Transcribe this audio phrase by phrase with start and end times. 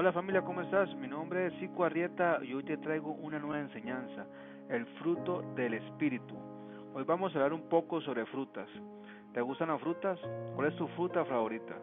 [0.00, 0.94] Hola familia, ¿cómo estás?
[0.94, 4.26] Mi nombre es Cico Arrieta y hoy te traigo una nueva enseñanza,
[4.68, 6.36] el fruto del Espíritu.
[6.94, 8.68] Hoy vamos a hablar un poco sobre frutas.
[9.34, 10.16] ¿Te gustan las frutas?
[10.54, 11.74] ¿Cuál es tu fruta favorita?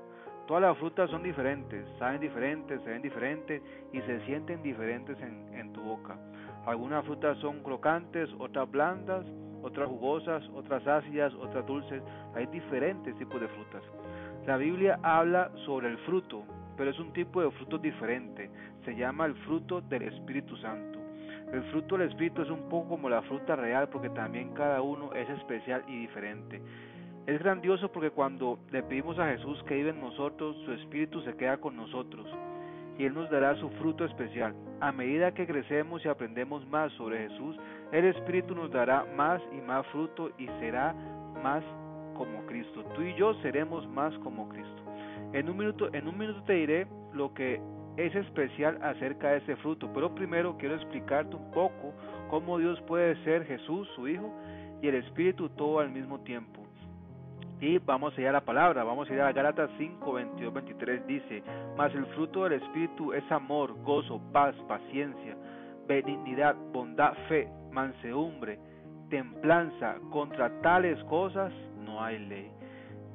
[0.47, 3.61] Todas las frutas son diferentes, saben diferentes, se ven diferentes
[3.91, 6.17] y se sienten diferentes en, en tu boca.
[6.65, 9.25] Algunas frutas son crocantes, otras blandas,
[9.61, 12.01] otras jugosas, otras ácidas, otras dulces.
[12.33, 13.83] Hay diferentes tipos de frutas.
[14.47, 16.45] La Biblia habla sobre el fruto,
[16.77, 18.49] pero es un tipo de fruto diferente.
[18.83, 20.99] Se llama el fruto del Espíritu Santo.
[21.51, 25.13] El fruto del Espíritu es un poco como la fruta real porque también cada uno
[25.13, 26.61] es especial y diferente.
[27.27, 31.35] Es grandioso porque cuando le pedimos a Jesús que vive en nosotros, su Espíritu se
[31.35, 32.27] queda con nosotros
[32.97, 34.53] y Él nos dará su fruto especial.
[34.79, 37.57] A medida que crecemos y aprendemos más sobre Jesús,
[37.91, 40.93] el Espíritu nos dará más y más fruto y será
[41.43, 41.63] más
[42.15, 42.83] como Cristo.
[42.95, 44.84] Tú y yo seremos más como Cristo.
[45.33, 47.61] En un minuto, en un minuto te diré lo que
[47.97, 51.93] es especial acerca de ese fruto, pero primero quiero explicarte un poco
[52.29, 54.31] cómo Dios puede ser Jesús, su Hijo,
[54.81, 56.61] y el Espíritu todo al mismo tiempo.
[57.61, 61.07] Y vamos a ir a la palabra, vamos a ir a Gálatas 5, 22, 23,
[61.07, 61.43] dice,
[61.77, 65.37] mas el fruto del Espíritu es amor, gozo, paz, paciencia,
[65.87, 68.59] benignidad, bondad, fe, mansedumbre,
[69.09, 71.53] templanza, contra tales cosas
[71.85, 72.51] no hay ley.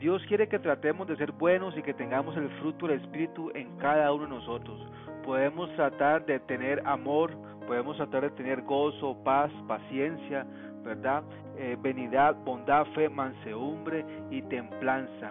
[0.00, 3.76] Dios quiere que tratemos de ser buenos y que tengamos el fruto del Espíritu en
[3.76, 4.80] cada uno de nosotros.
[5.26, 7.32] Podemos tratar de tener amor,
[7.66, 10.46] podemos tratar de tener gozo, paz, paciencia,
[10.82, 11.22] ¿verdad?
[11.58, 15.30] Eh, benidad, bondad, fe, mansedumbre y templanza,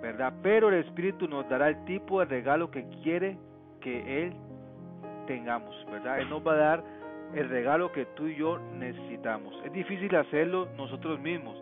[0.00, 0.32] ¿verdad?
[0.44, 3.36] Pero el Espíritu nos dará el tipo de regalo que quiere
[3.80, 4.32] que Él
[5.26, 6.20] tengamos, ¿verdad?
[6.20, 6.84] Él nos va a dar
[7.34, 9.60] el regalo que tú y yo necesitamos.
[9.64, 11.60] Es difícil hacerlo nosotros mismos.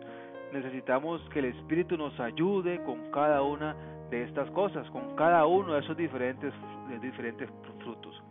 [0.53, 3.75] Necesitamos que el Espíritu nos ayude con cada una
[4.11, 6.53] de estas cosas, con cada uno de esos diferentes,
[7.01, 8.21] diferentes frutos.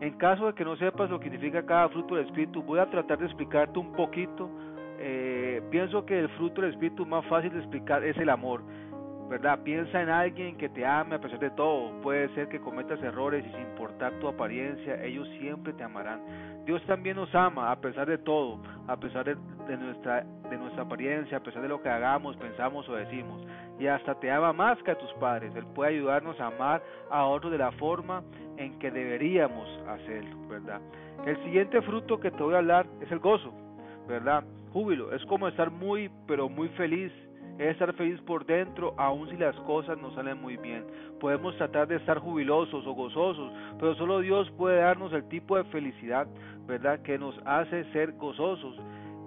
[0.00, 2.88] En caso de que no sepas lo que significa cada fruto del Espíritu, voy a
[2.88, 4.48] tratar de explicarte un poquito.
[5.00, 8.62] Eh, pienso que el fruto del Espíritu más fácil de explicar es el amor.
[9.30, 9.60] ¿verdad?
[9.62, 12.00] Piensa en alguien que te ame a pesar de todo.
[12.02, 16.20] Puede ser que cometas errores y sin importar tu apariencia, ellos siempre te amarán.
[16.64, 19.36] Dios también nos ama a pesar de todo, a pesar de,
[19.66, 23.42] de, nuestra, de nuestra apariencia, a pesar de lo que hagamos, pensamos o decimos.
[23.78, 25.54] Y hasta te ama más que a tus padres.
[25.54, 28.22] Él puede ayudarnos a amar a otros de la forma
[28.56, 30.80] en que deberíamos hacerlo, ¿verdad?
[31.26, 33.52] El siguiente fruto que te voy a hablar es el gozo,
[34.08, 34.44] ¿verdad?
[34.72, 37.12] Júbilo, es como estar muy, pero muy feliz
[37.60, 40.82] es estar feliz por dentro, aun si las cosas no salen muy bien.
[41.20, 45.64] Podemos tratar de estar jubilosos o gozosos, pero solo Dios puede darnos el tipo de
[45.64, 46.26] felicidad,
[46.70, 48.76] ¿verdad?, que nos hace ser gozosos.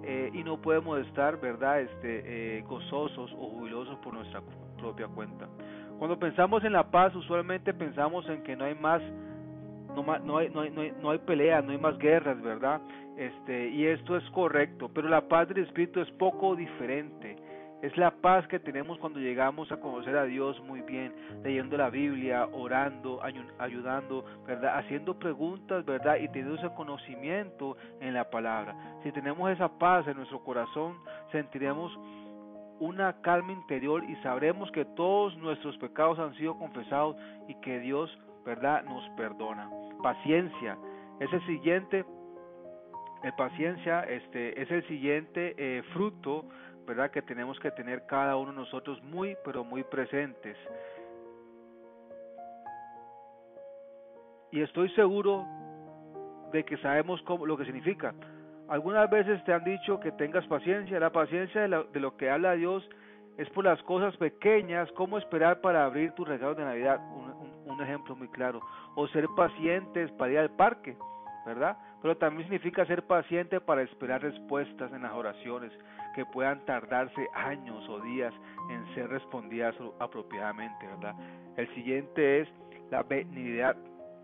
[0.02, 4.42] Eh, y no podemos estar, ¿verdad?, este, eh, gozosos o jubilosos por nuestra
[4.78, 5.46] propia cuenta.
[5.98, 9.00] Cuando pensamos en la paz, usualmente pensamos en que no hay más
[9.94, 12.80] no, no, hay, no, hay, no, hay, no hay peleas, no hay más guerras, ¿verdad?
[13.16, 17.36] Este, y esto es correcto, pero la paz del Espíritu es poco diferente.
[17.84, 21.90] Es la paz que tenemos cuando llegamos a conocer a Dios muy bien, leyendo la
[21.90, 23.20] Biblia, orando,
[23.58, 24.78] ayudando, ¿verdad?
[24.78, 26.16] Haciendo preguntas, ¿verdad?
[26.16, 28.74] Y teniendo ese conocimiento en la palabra.
[29.02, 30.96] Si tenemos esa paz en nuestro corazón,
[31.30, 31.92] sentiremos
[32.80, 37.16] una calma interior y sabremos que todos nuestros pecados han sido confesados
[37.48, 38.10] y que Dios,
[38.46, 39.68] ¿verdad?, nos perdona.
[40.02, 40.78] Paciencia.
[41.20, 42.06] Es el siguiente,
[43.24, 46.44] el paciencia, este, es el siguiente eh, fruto
[46.86, 47.10] ¿verdad?
[47.10, 50.56] Que tenemos que tener cada uno de nosotros muy, pero muy presentes.
[54.50, 55.44] Y estoy seguro
[56.52, 58.14] de que sabemos cómo, lo que significa.
[58.68, 61.00] Algunas veces te han dicho que tengas paciencia.
[61.00, 62.88] La paciencia de, de lo que habla Dios
[63.36, 67.70] es por las cosas pequeñas, cómo esperar para abrir tu regalo de Navidad, un, un,
[67.72, 68.60] un ejemplo muy claro.
[68.94, 70.96] O ser pacientes para ir al parque,
[71.44, 71.76] ¿verdad?
[72.04, 75.72] Pero también significa ser paciente para esperar respuestas en las oraciones
[76.14, 78.34] que puedan tardarse años o días
[78.68, 81.14] en ser respondidas apropiadamente, ¿verdad?
[81.56, 82.48] El siguiente es
[82.90, 83.74] la benignidad,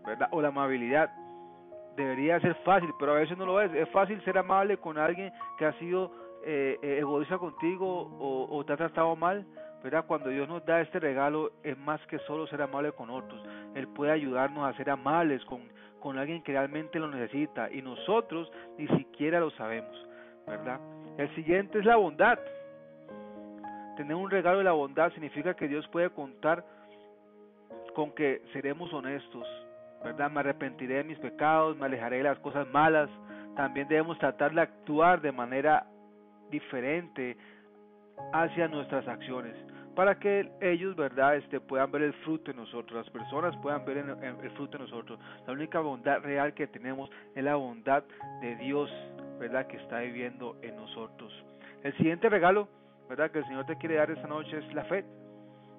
[0.05, 0.29] ¿verdad?
[0.29, 1.09] O la amabilidad.
[1.97, 3.73] Debería ser fácil, pero a veces no lo es.
[3.73, 6.11] Es fácil ser amable con alguien que ha sido
[6.45, 7.87] eh, eh, egoísta contigo
[8.19, 9.43] o, o te ha tratado mal,
[9.83, 10.05] ¿verdad?
[10.05, 13.43] Cuando Dios nos da este regalo es más que solo ser amable con otros.
[13.73, 15.61] Él puede ayudarnos a ser amables con,
[16.01, 19.95] con alguien que realmente lo necesita y nosotros ni siquiera lo sabemos,
[20.45, 20.81] ¿verdad?
[21.17, 22.37] El siguiente es la bondad.
[23.95, 26.65] Tener un regalo de la bondad significa que Dios puede contar
[27.93, 29.47] con que seremos honestos,
[30.03, 30.31] ¿verdad?
[30.31, 33.09] Me arrepentiré de mis pecados, me alejaré de las cosas malas.
[33.55, 35.85] También debemos tratar de actuar de manera
[36.49, 37.37] diferente
[38.33, 39.55] hacia nuestras acciones.
[39.95, 43.97] Para que ellos, ¿verdad?, este, puedan ver el fruto en nosotros, las personas puedan ver
[43.97, 45.19] el fruto en nosotros.
[45.45, 48.03] La única bondad real que tenemos es la bondad
[48.41, 48.89] de Dios,
[49.39, 51.33] ¿verdad?, que está viviendo en nosotros.
[51.83, 52.67] El siguiente regalo,
[53.09, 55.03] ¿verdad?, que el Señor te quiere dar esta noche es la fe,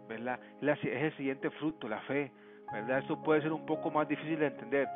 [0.08, 0.38] ¿verdad?
[0.60, 2.30] Es el siguiente fruto, la fe,
[2.72, 2.98] ¿verdad?
[2.98, 4.88] Esto puede ser un poco más difícil de entender,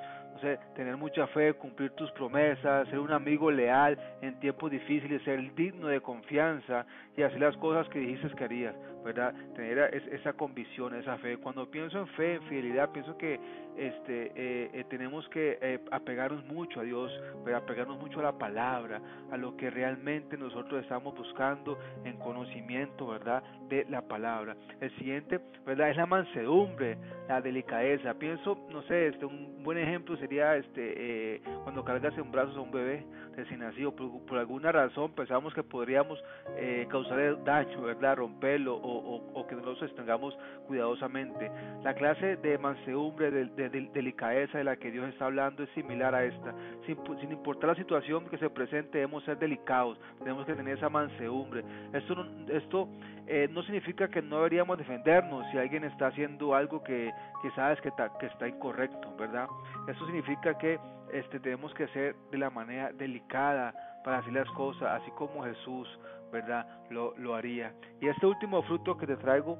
[0.74, 5.88] tener mucha fe, cumplir tus promesas, ser un amigo leal en tiempos difíciles, ser digno
[5.88, 6.86] de confianza
[7.16, 8.74] y hacer las cosas que dijiste que harías,
[9.04, 9.34] ¿verdad?
[9.54, 9.78] Tener
[10.12, 11.38] esa convicción, esa fe.
[11.38, 13.38] Cuando pienso en fe, en fidelidad, pienso que
[13.76, 17.12] este, eh, eh, tenemos que eh, apegarnos mucho a Dios,
[17.44, 19.00] pero apegarnos mucho a la palabra,
[19.30, 23.42] a lo que realmente nosotros estamos buscando en conocimiento, ¿verdad?
[23.68, 24.56] De la palabra.
[24.80, 25.90] El siguiente, ¿verdad?
[25.90, 26.96] Es la mansedumbre,
[27.28, 28.14] la delicadeza.
[28.14, 32.60] Pienso, no sé, este, un buen ejemplo sería este, eh, cuando cargas en brazos a
[32.60, 33.04] un bebé
[33.36, 33.94] recién nacido.
[33.94, 36.22] Por, alguna razón pensamos que podríamos
[36.56, 38.16] eh, causarle daño, ¿verdad?
[38.16, 40.36] Romperlo o, o, que no lo sostengamos
[40.66, 41.50] cuidadosamente.
[41.82, 46.24] La clase de mansedumbre, de, delicadeza de la que Dios está hablando es similar a
[46.24, 46.54] esta.
[46.86, 50.88] Sin, sin importar la situación que se presente, debemos ser delicados, tenemos que tener esa
[50.88, 51.62] mansedumbre.
[51.92, 52.88] Esto, esto
[53.28, 57.12] eh, no significa que no deberíamos defendernos si alguien está haciendo algo que,
[57.56, 59.48] sabes que está, que está incorrecto, ¿verdad?
[59.88, 60.78] Esto significa que
[61.12, 63.74] este, tenemos que ser de la manera delicada
[64.04, 65.88] para hacer las cosas, así como Jesús,
[66.32, 66.66] ¿verdad?
[66.90, 67.72] Lo, lo haría.
[68.00, 69.58] Y este último fruto que te traigo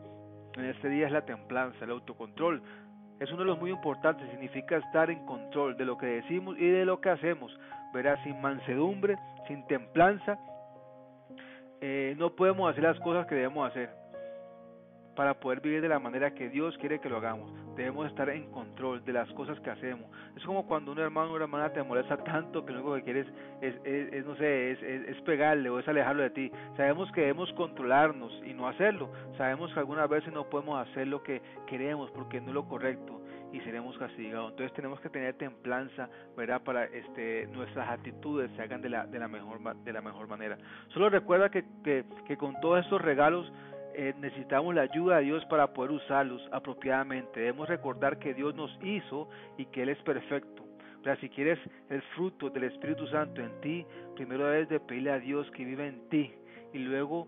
[0.55, 2.63] en este día es la templanza, el autocontrol.
[3.19, 6.69] Es uno de los muy importantes, significa estar en control de lo que decimos y
[6.69, 7.59] de lo que hacemos.
[7.93, 9.17] Verás, sin mansedumbre,
[9.49, 10.39] sin templanza,
[11.81, 13.91] eh, no podemos hacer las cosas que debemos hacer
[15.17, 17.51] para poder vivir de la manera que Dios quiere que lo hagamos.
[17.75, 20.09] Debemos estar en control de las cosas que hacemos.
[20.37, 23.03] Es como cuando un hermano o una hermana te molesta tanto que lo único que
[23.03, 23.27] quieres
[23.61, 26.53] es, es, no sé, es, es, pegarle o es alejarlo de ti.
[26.77, 29.11] Sabemos que debemos controlarnos y no hacerlo.
[29.37, 33.21] Sabemos que algunas veces no podemos hacer lo que queremos porque no es lo correcto
[33.53, 34.51] y seremos castigados.
[34.51, 36.09] Entonces tenemos que tener templanza.
[36.65, 40.59] Para este nuestras actitudes se hagan de la, de la mejor de la mejor manera.
[40.89, 43.51] Solo recuerda que, que, que con todos estos regalos
[43.95, 47.41] eh, necesitamos la ayuda de Dios para poder usarlos apropiadamente.
[47.41, 50.65] Debemos recordar que Dios nos hizo y que Él es perfecto.
[51.03, 51.59] Pero si quieres
[51.89, 55.87] el fruto del Espíritu Santo en ti, primero debes de pedirle a Dios que vive
[55.87, 56.33] en ti
[56.75, 57.27] y luego,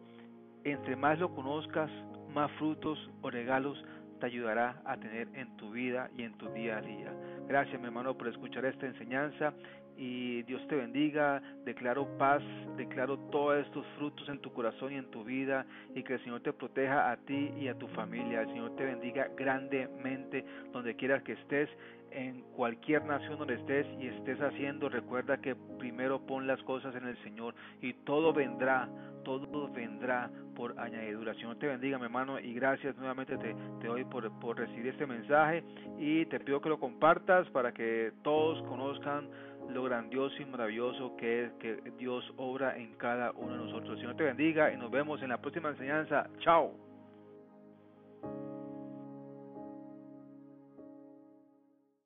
[0.64, 1.90] entre más lo conozcas,
[2.34, 3.82] más frutos o regalos
[4.18, 7.12] te ayudará a tener en tu vida y en tu día a día.
[7.48, 9.54] Gracias mi hermano por escuchar esta enseñanza
[9.96, 12.42] y Dios te bendiga, declaro paz,
[12.76, 16.40] declaro todos estos frutos en tu corazón y en tu vida y que el Señor
[16.40, 21.24] te proteja a ti y a tu familia, el Señor te bendiga grandemente donde quieras
[21.24, 21.68] que estés,
[22.10, 27.06] en cualquier nación donde estés y estés haciendo, recuerda que primero pon las cosas en
[27.06, 28.88] el Señor y todo vendrá,
[29.36, 31.34] todo vendrá por añadidura.
[31.34, 33.54] Señor te bendiga, mi hermano, y gracias nuevamente te,
[33.86, 35.62] doy por, por recibir este mensaje
[35.98, 39.28] y te pido que lo compartas para que todos conozcan
[39.68, 43.98] lo grandioso y maravilloso que es que Dios obra en cada uno de nosotros.
[43.98, 46.26] Señor te bendiga y nos vemos en la próxima enseñanza.
[46.38, 46.87] Chao.